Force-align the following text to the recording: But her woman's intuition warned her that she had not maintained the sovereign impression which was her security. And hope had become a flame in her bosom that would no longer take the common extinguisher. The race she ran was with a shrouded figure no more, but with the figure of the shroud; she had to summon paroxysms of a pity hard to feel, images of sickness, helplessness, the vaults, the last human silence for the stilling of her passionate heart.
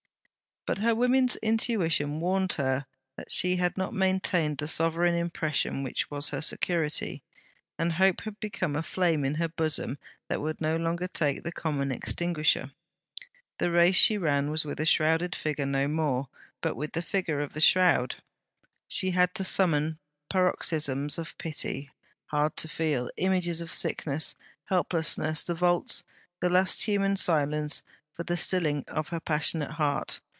But 0.67 0.77
her 0.77 0.93
woman's 0.93 1.37
intuition 1.37 2.19
warned 2.19 2.53
her 2.53 2.85
that 3.17 3.31
she 3.31 3.55
had 3.55 3.77
not 3.79 3.95
maintained 3.95 4.59
the 4.59 4.67
sovereign 4.67 5.15
impression 5.15 5.81
which 5.81 6.11
was 6.11 6.29
her 6.29 6.39
security. 6.39 7.23
And 7.79 7.93
hope 7.93 8.21
had 8.21 8.39
become 8.39 8.75
a 8.75 8.83
flame 8.83 9.25
in 9.25 9.33
her 9.35 9.47
bosom 9.47 9.97
that 10.27 10.39
would 10.39 10.61
no 10.61 10.75
longer 10.77 11.07
take 11.07 11.41
the 11.41 11.51
common 11.51 11.91
extinguisher. 11.91 12.73
The 13.57 13.71
race 13.71 13.95
she 13.95 14.19
ran 14.19 14.51
was 14.51 14.63
with 14.63 14.79
a 14.79 14.85
shrouded 14.85 15.33
figure 15.35 15.65
no 15.65 15.87
more, 15.87 16.29
but 16.61 16.75
with 16.75 16.91
the 16.93 17.01
figure 17.01 17.41
of 17.41 17.53
the 17.53 17.59
shroud; 17.61 18.17
she 18.87 19.09
had 19.11 19.33
to 19.33 19.43
summon 19.43 19.97
paroxysms 20.29 21.17
of 21.17 21.31
a 21.31 21.35
pity 21.41 21.89
hard 22.27 22.55
to 22.57 22.67
feel, 22.67 23.09
images 23.17 23.61
of 23.61 23.71
sickness, 23.71 24.35
helplessness, 24.65 25.43
the 25.43 25.55
vaults, 25.55 26.03
the 26.39 26.49
last 26.51 26.83
human 26.83 27.15
silence 27.17 27.81
for 28.13 28.21
the 28.23 28.37
stilling 28.37 28.83
of 28.87 29.07
her 29.07 29.19
passionate 29.19 29.71
heart. 29.71 30.19